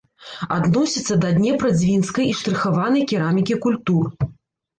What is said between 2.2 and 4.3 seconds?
і штрыхаванай керамікі культур.